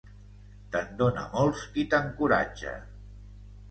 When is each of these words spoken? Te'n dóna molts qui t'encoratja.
Te'n 0.75 0.89
dóna 1.03 1.27
molts 1.37 1.69
qui 1.77 1.87
t'encoratja. 1.95 2.79